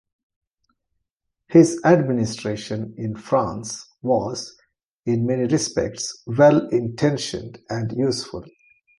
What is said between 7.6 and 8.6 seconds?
and useful.